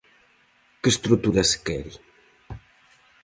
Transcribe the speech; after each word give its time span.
Que 0.81 0.89
estrutura 0.93 1.41
se 1.51 1.57
quere? 1.67 1.93